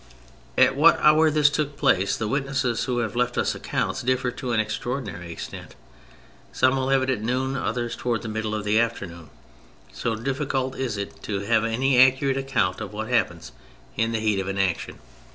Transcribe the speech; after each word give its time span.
At 0.57 0.75
what 0.75 0.97
hour 0.99 1.29
this 1.29 1.51
took 1.51 1.77
place 1.77 2.17
the 2.17 2.27
witnesses 2.27 2.85
who 2.85 2.97
have 3.05 3.15
left 3.15 3.37
us 3.37 3.53
accounts 3.53 4.01
differ 4.01 4.31
to 4.31 4.51
an 4.51 4.59
extraordinary 4.59 5.31
extent. 5.31 5.75
Some 6.51 6.75
will 6.75 6.89
have 6.89 7.03
it 7.03 7.09
at 7.11 7.21
noon, 7.21 7.55
others 7.55 7.95
towards 7.95 8.23
the 8.23 8.27
middle 8.27 8.53
©f 8.53 8.63
the 8.63 8.79
afternoon— 8.79 9.29
so 9.93 10.15
difficult 10.15 10.75
is 10.75 10.97
it 10.97 11.21
to 11.21 11.41
have 11.41 11.63
any 11.63 11.99
accurate 11.99 12.37
account 12.37 12.81
of 12.81 12.93
what 12.93 13.09
happens 13.09 13.51
in 13.95 14.11
the 14.11 14.19
heat 14.19 14.39
of 14.39 14.47
an 14.47 14.57
action. 14.57 14.97